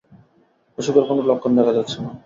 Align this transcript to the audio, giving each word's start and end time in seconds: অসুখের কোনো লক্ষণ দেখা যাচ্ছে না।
অসুখের 0.77 1.05
কোনো 1.09 1.21
লক্ষণ 1.29 1.51
দেখা 1.57 1.73
যাচ্ছে 1.77 1.97
না। 1.99 2.11